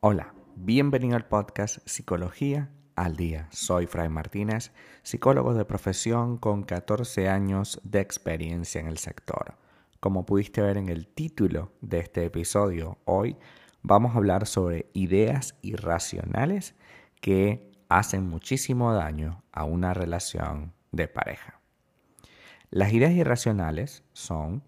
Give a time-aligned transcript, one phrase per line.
[0.00, 3.48] Hola, bienvenido al podcast Psicología al Día.
[3.50, 9.56] Soy Fray Martínez, psicólogo de profesión con 14 años de experiencia en el sector.
[10.00, 13.36] Como pudiste ver en el título de este episodio, hoy
[13.82, 16.74] vamos a hablar sobre ideas irracionales
[17.20, 21.63] que hacen muchísimo daño a una relación de pareja.
[22.74, 24.64] Las ideas irracionales son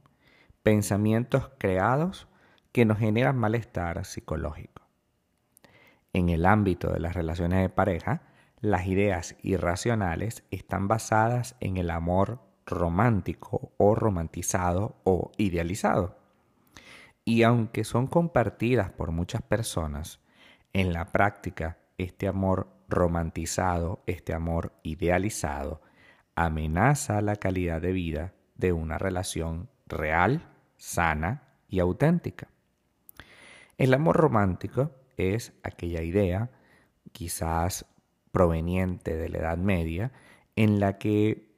[0.62, 2.29] pensamientos creados
[2.71, 4.82] que nos generan malestar psicológico.
[6.13, 8.22] En el ámbito de las relaciones de pareja,
[8.61, 16.16] las ideas irracionales están basadas en el amor romántico o romantizado o idealizado.
[17.25, 20.21] Y aunque son compartidas por muchas personas,
[20.72, 25.82] en la práctica este amor romantizado, este amor idealizado,
[26.36, 32.48] amenaza la calidad de vida de una relación real, sana y auténtica.
[33.78, 36.50] El amor romántico es aquella idea,
[37.12, 37.86] quizás
[38.30, 40.12] proveniente de la Edad Media,
[40.55, 41.56] en la que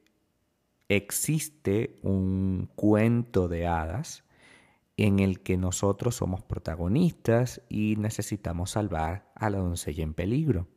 [0.87, 4.23] existe un cuento de hadas
[4.97, 10.67] en el que nosotros somos protagonistas y necesitamos salvar a la doncella en peligro,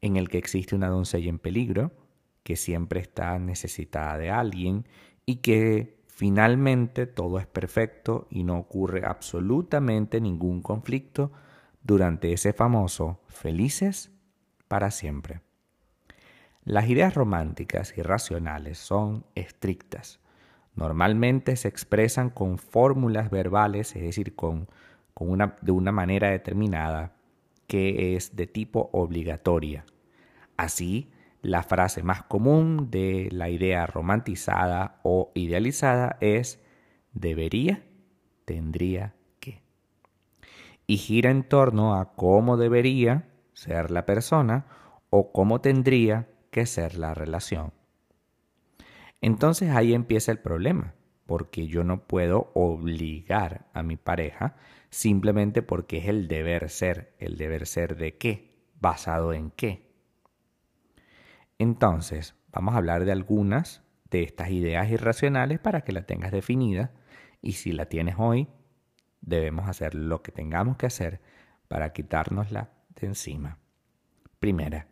[0.00, 2.01] en el que existe una doncella en peligro
[2.42, 4.86] que siempre está necesitada de alguien
[5.26, 11.32] y que finalmente todo es perfecto y no ocurre absolutamente ningún conflicto
[11.82, 14.12] durante ese famoso felices
[14.68, 15.40] para siempre.
[16.64, 20.20] Las ideas románticas y racionales son estrictas.
[20.74, 24.68] Normalmente se expresan con fórmulas verbales, es decir, con,
[25.14, 27.16] una, de una manera determinada
[27.66, 29.84] que es de tipo obligatoria.
[30.56, 31.10] Así,
[31.42, 36.62] la frase más común de la idea romantizada o idealizada es
[37.12, 37.82] debería,
[38.44, 39.60] tendría que.
[40.86, 44.66] Y gira en torno a cómo debería ser la persona
[45.10, 47.72] o cómo tendría que ser la relación.
[49.20, 50.94] Entonces ahí empieza el problema,
[51.26, 54.56] porque yo no puedo obligar a mi pareja
[54.90, 57.14] simplemente porque es el deber ser.
[57.18, 58.52] ¿El deber ser de qué?
[58.80, 59.91] ¿Basado en qué?
[61.62, 66.92] Entonces, vamos a hablar de algunas de estas ideas irracionales para que la tengas definida
[67.40, 68.48] y si la tienes hoy,
[69.20, 71.20] debemos hacer lo que tengamos que hacer
[71.68, 73.58] para quitárnosla de encima.
[74.38, 74.88] Primera,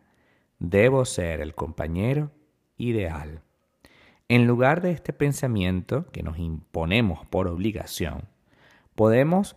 [0.63, 2.31] Debo ser el compañero
[2.77, 3.41] ideal.
[4.29, 8.29] En lugar de este pensamiento que nos imponemos por obligación,
[8.93, 9.55] podemos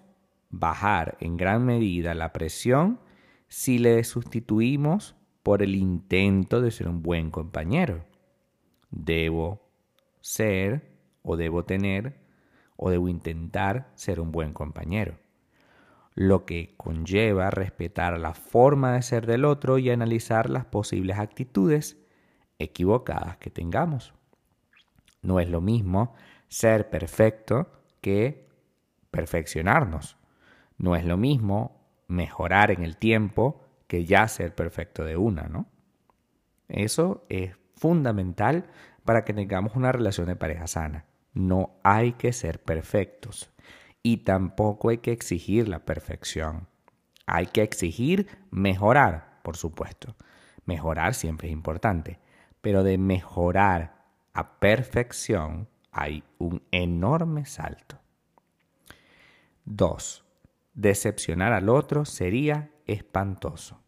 [0.49, 3.01] bajar en gran medida la presión
[3.49, 5.15] si le sustituimos
[5.45, 8.05] por el intento de ser un buen compañero.
[8.91, 9.61] Debo
[10.21, 12.19] ser o debo tener
[12.75, 15.19] o debo intentar ser un buen compañero
[16.15, 21.99] lo que conlleva respetar la forma de ser del otro y analizar las posibles actitudes
[22.59, 24.15] equivocadas que tengamos.
[25.23, 26.15] No es lo mismo
[26.49, 27.69] ser perfecto
[28.01, 28.47] que
[29.11, 30.17] perfeccionarnos.
[30.79, 35.67] No es lo mismo mejorar en el tiempo que ya ser perfecto de una, ¿no?
[36.69, 38.67] Eso es fundamental
[39.05, 41.05] para que tengamos una relación de pareja sana.
[41.33, 43.51] No hay que ser perfectos
[44.03, 46.69] y tampoco hay que exigir la perfección.
[47.27, 50.15] Hay que exigir mejorar, por supuesto.
[50.65, 52.19] Mejorar siempre es importante,
[52.61, 58.01] pero de mejorar a perfección hay un enorme salto.
[59.65, 60.25] 2.
[60.75, 63.81] Decepcionar al otro sería espantoso.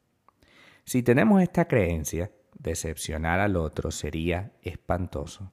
[0.84, 5.52] Si tenemos esta creencia, decepcionar al otro sería espantoso.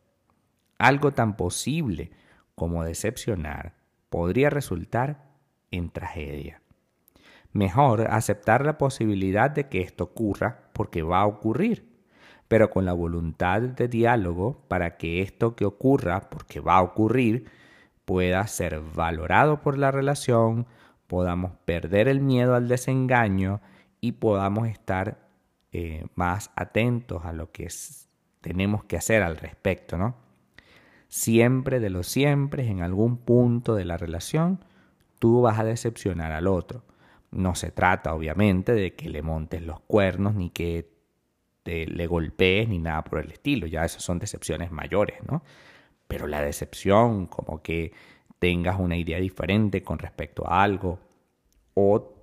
[0.78, 2.12] Algo tan posible
[2.56, 3.76] como decepcionar
[4.10, 5.32] podría resultar
[5.72, 6.62] en tragedia.
[7.52, 11.88] Mejor aceptar la posibilidad de que esto ocurra porque va a ocurrir,
[12.48, 17.46] pero con la voluntad de diálogo para que esto que ocurra porque va a ocurrir
[18.06, 20.68] pueda ser valorado por la relación,
[21.14, 23.62] podamos perder el miedo al desengaño
[24.02, 25.20] y podamos estar
[25.72, 27.68] eh, más atentos a lo que
[28.42, 30.16] tenemos que hacer al respecto, ¿no?
[31.10, 34.66] Siempre de los siempre, en algún punto de la relación,
[35.20, 36.82] tú vas a decepcionar al otro.
[37.30, 40.90] No se trata, obviamente, de que le montes los cuernos, ni que
[41.62, 43.68] te, le golpees, ni nada por el estilo.
[43.68, 45.44] Ya esas son decepciones mayores, ¿no?
[46.08, 47.94] Pero la decepción, como que
[48.44, 51.00] tengas una idea diferente con respecto a algo,
[51.76, 52.14] o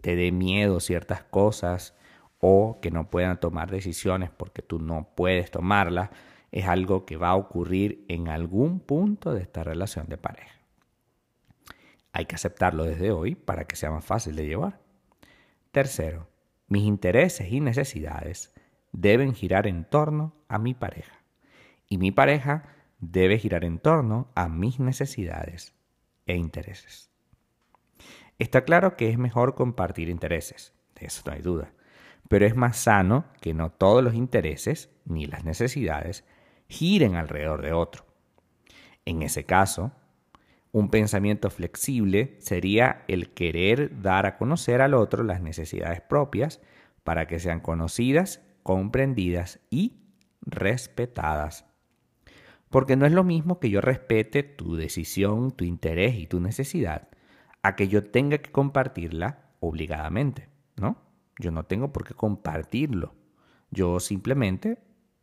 [0.00, 1.98] te dé miedo ciertas cosas,
[2.38, 6.10] o que no puedan tomar decisiones porque tú no puedes tomarlas,
[6.52, 10.60] es algo que va a ocurrir en algún punto de esta relación de pareja.
[12.12, 14.78] Hay que aceptarlo desde hoy para que sea más fácil de llevar.
[15.72, 16.28] Tercero,
[16.68, 18.54] mis intereses y necesidades
[18.92, 21.18] deben girar en torno a mi pareja.
[21.88, 22.62] Y mi pareja
[22.98, 25.74] debe girar en torno a mis necesidades
[26.26, 27.10] e intereses.
[28.38, 31.72] Está claro que es mejor compartir intereses, de eso no hay duda,
[32.28, 36.24] pero es más sano que no todos los intereses ni las necesidades
[36.68, 38.04] giren alrededor de otro.
[39.04, 39.92] En ese caso,
[40.70, 46.60] un pensamiento flexible sería el querer dar a conocer al otro las necesidades propias
[47.04, 49.96] para que sean conocidas, comprendidas y
[50.42, 51.67] respetadas.
[52.70, 57.08] Porque no es lo mismo que yo respete tu decisión, tu interés y tu necesidad,
[57.62, 61.02] a que yo tenga que compartirla obligadamente, ¿no?
[61.38, 63.14] Yo no tengo por qué compartirlo.
[63.70, 64.78] Yo simplemente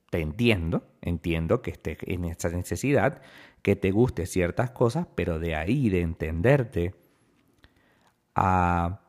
[0.09, 3.21] te entiendo, entiendo que estés en esta necesidad,
[3.62, 6.95] que te guste ciertas cosas, pero de ahí, de entenderte,
[8.36, 9.01] a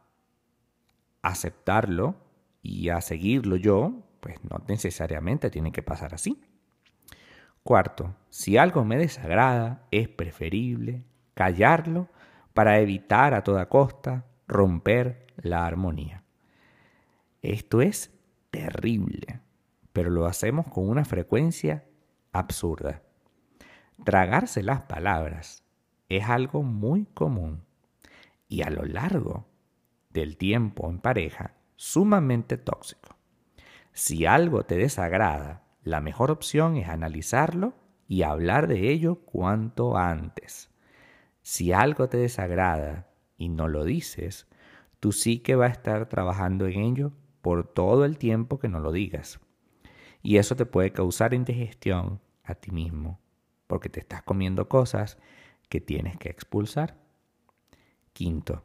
[1.23, 2.17] aceptarlo
[2.63, 6.41] y a seguirlo yo, pues no necesariamente tiene que pasar así.
[7.67, 11.03] Cuarto, si algo me desagrada, es preferible
[11.35, 12.09] callarlo
[12.55, 16.23] para evitar a toda costa romper la armonía.
[17.43, 18.15] Esto es
[18.53, 19.41] terrible,
[19.93, 21.85] pero lo hacemos con una frecuencia
[22.31, 23.03] absurda.
[24.05, 25.65] Tragarse las palabras
[26.09, 27.65] es algo muy común
[28.47, 29.45] y a lo largo
[30.11, 33.17] del tiempo en pareja sumamente tóxico.
[33.93, 37.73] Si algo te desagrada, la mejor opción es analizarlo
[38.09, 40.69] y hablar de ello cuanto antes.
[41.43, 44.49] Si algo te desagrada y no lo dices,
[44.99, 48.81] tú sí que va a estar trabajando en ello por todo el tiempo que no
[48.81, 49.39] lo digas.
[50.25, 53.21] Y eso te puede causar indigestión a ti mismo,
[53.69, 55.19] porque te estás comiendo cosas
[55.69, 56.97] que tienes que expulsar.
[58.13, 58.65] Quinto,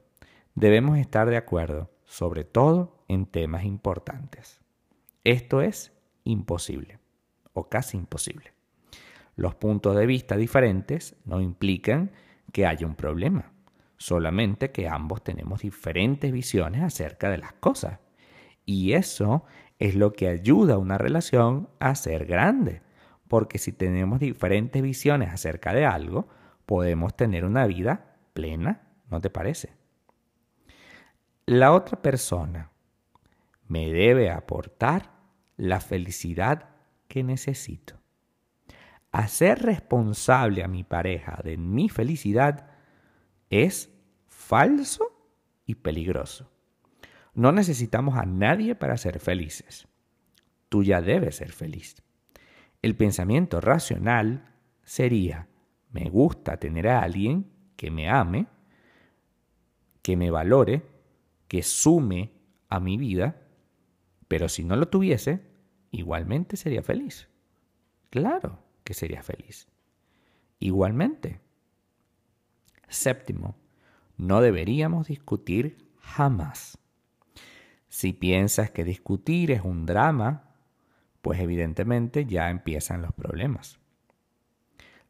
[0.55, 4.59] debemos estar de acuerdo, sobre todo en temas importantes.
[5.23, 5.93] Esto es
[6.23, 6.99] imposible
[7.53, 8.53] o casi imposible.
[9.35, 12.11] Los puntos de vista diferentes no implican
[12.51, 13.53] que haya un problema,
[13.97, 17.99] solamente que ambos tenemos diferentes visiones acerca de las cosas.
[18.65, 19.45] Y eso
[19.79, 22.81] es lo que ayuda a una relación a ser grande,
[23.27, 26.27] porque si tenemos diferentes visiones acerca de algo,
[26.65, 29.73] podemos tener una vida plena, ¿no te parece?
[31.45, 32.71] La otra persona
[33.67, 35.11] me debe aportar
[35.57, 36.69] la felicidad
[37.11, 37.99] que necesito.
[39.11, 42.71] Hacer responsable a mi pareja de mi felicidad
[43.49, 43.93] es
[44.29, 45.11] falso
[45.65, 46.49] y peligroso.
[47.33, 49.89] No necesitamos a nadie para ser felices.
[50.69, 52.01] Tú ya debes ser feliz.
[52.81, 54.49] El pensamiento racional
[54.85, 55.49] sería,
[55.91, 58.47] me gusta tener a alguien que me ame,
[60.01, 60.85] que me valore,
[61.49, 62.31] que sume
[62.69, 63.35] a mi vida,
[64.29, 65.50] pero si no lo tuviese,
[65.91, 67.29] igualmente sería feliz.
[68.09, 69.67] Claro que sería feliz.
[70.59, 71.39] Igualmente.
[72.87, 73.55] Séptimo,
[74.17, 76.77] no deberíamos discutir jamás.
[77.87, 80.55] Si piensas que discutir es un drama,
[81.21, 83.79] pues evidentemente ya empiezan los problemas.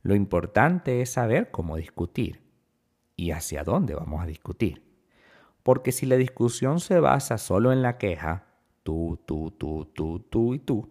[0.03, 2.41] Lo importante es saber cómo discutir
[3.15, 4.83] y hacia dónde vamos a discutir.
[5.63, 8.50] Porque si la discusión se basa solo en la queja,
[8.83, 10.89] tú, tú, tú, tú, tú y tú,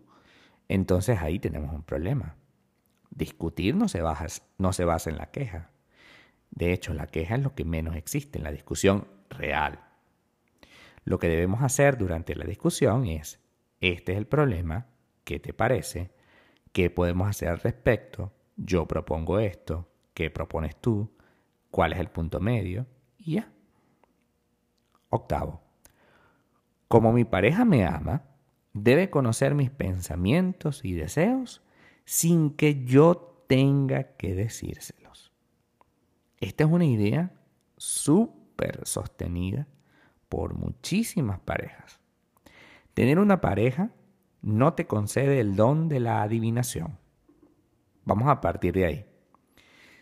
[0.68, 2.36] entonces ahí tenemos un problema.
[3.10, 5.70] Discutir no se, basa, no se basa en la queja.
[6.50, 9.80] De hecho, la queja es lo que menos existe en la discusión real.
[11.04, 13.40] Lo que debemos hacer durante la discusión es,
[13.80, 14.86] este es el problema,
[15.24, 16.10] ¿qué te parece?
[16.72, 18.32] ¿Qué podemos hacer al respecto?
[18.56, 21.16] Yo propongo esto, ¿qué propones tú?
[21.70, 22.86] ¿Cuál es el punto medio?
[23.18, 23.50] Y ya.
[25.08, 25.62] Octavo,
[26.90, 28.24] como mi pareja me ama,
[28.72, 31.62] debe conocer mis pensamientos y deseos
[32.04, 35.30] sin que yo tenga que decírselos.
[36.38, 37.32] Esta es una idea
[37.76, 39.68] súper sostenida
[40.28, 42.00] por muchísimas parejas.
[42.92, 43.92] Tener una pareja
[44.42, 46.98] no te concede el don de la adivinación.
[48.04, 49.06] Vamos a partir de ahí.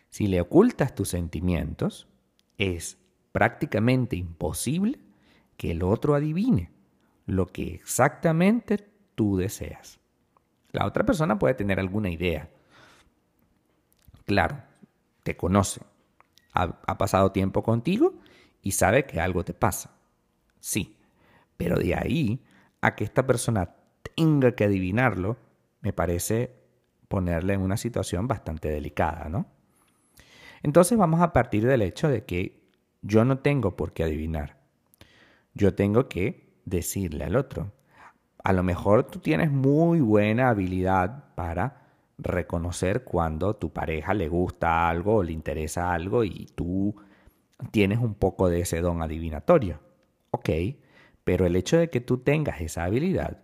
[0.08, 2.08] Si le ocultas tus sentimientos,
[2.56, 2.96] es
[3.32, 4.98] prácticamente imposible
[5.58, 6.77] que el otro adivine
[7.28, 8.78] lo que exactamente
[9.14, 10.00] tú deseas.
[10.72, 12.48] La otra persona puede tener alguna idea.
[14.24, 14.62] Claro,
[15.22, 15.82] te conoce,
[16.54, 18.14] ha, pasado tiempo contigo
[18.62, 19.94] y sabe que algo te pasa.
[20.58, 20.96] Sí,
[21.58, 22.42] pero de ahí
[22.80, 23.74] a que esta persona
[24.16, 25.36] tenga que adivinarlo,
[25.82, 26.54] me parece
[27.08, 29.46] ponerle en una situación bastante delicada, ¿no?
[30.62, 32.58] Entonces vamos a partir del hecho de que
[33.02, 34.56] yo no tengo por qué adivinar.
[35.52, 37.72] Yo tengo que decirle al otro.
[38.44, 44.88] A lo mejor tú tienes muy buena habilidad para reconocer cuando tu pareja le gusta
[44.88, 46.94] algo o le interesa algo y tú
[47.70, 49.80] tienes un poco de ese don adivinatorio.
[50.30, 50.50] Ok,
[51.24, 53.42] pero el hecho de que tú tengas esa habilidad,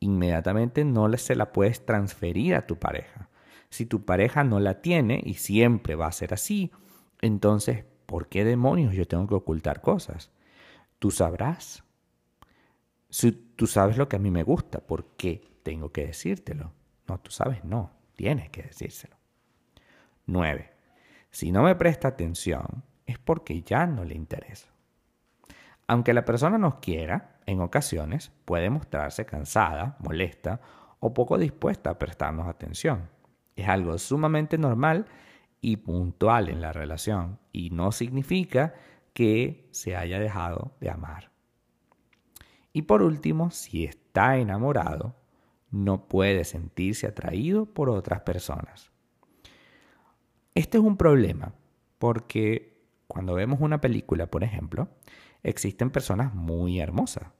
[0.00, 3.28] inmediatamente no se la puedes transferir a tu pareja.
[3.70, 6.70] Si tu pareja no la tiene y siempre va a ser así,
[7.20, 10.30] entonces, ¿por qué demonios yo tengo que ocultar cosas?
[10.98, 11.84] Tú sabrás.
[13.08, 16.72] Si tú sabes lo que a mí me gusta, ¿por qué tengo que decírtelo?
[17.08, 19.16] No, tú sabes, no, tienes que decírselo.
[20.26, 20.72] 9.
[21.30, 24.68] Si no me presta atención, es porque ya no le interesa.
[25.86, 30.60] Aunque la persona nos quiera, en ocasiones puede mostrarse cansada, molesta
[30.98, 33.08] o poco dispuesta a prestarnos atención.
[33.54, 35.06] Es algo sumamente normal
[35.60, 38.74] y puntual en la relación y no significa
[39.12, 41.35] que se haya dejado de amar.
[42.76, 45.16] Y por último, si está enamorado,
[45.70, 48.92] no puede sentirse atraído por otras personas.
[50.54, 51.54] Este es un problema
[51.98, 54.90] porque cuando vemos una película, por ejemplo,
[55.42, 57.30] existen personas muy hermosas.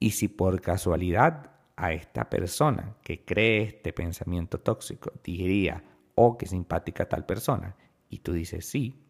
[0.00, 5.84] Y si por casualidad a esta persona que cree este pensamiento tóxico diría,
[6.16, 7.76] oh, qué simpática tal persona,
[8.08, 9.00] y tú dices sí,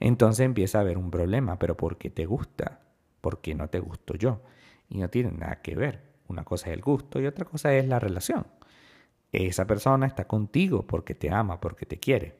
[0.00, 2.80] entonces empieza a haber un problema, pero ¿por qué te gusta?
[3.22, 4.42] ¿Por qué no te gusto yo?
[4.90, 6.02] Y no tiene nada que ver.
[6.28, 8.46] Una cosa es el gusto y otra cosa es la relación.
[9.32, 12.36] Esa persona está contigo porque te ama, porque te quiere.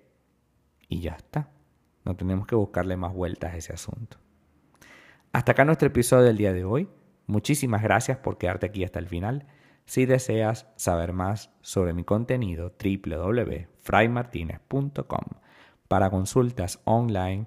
[0.89, 1.49] Y ya está.
[2.05, 4.19] No tenemos que buscarle más vueltas a ese asunto.
[5.33, 6.91] Hasta acá nuestro episodio del día de hoy.
[7.27, 9.47] Muchísimas gracias por quedarte aquí hasta el final.
[9.87, 15.25] Si deseas saber más sobre mi contenido, www.fraymartinez.com.
[15.89, 17.47] Para consultas online,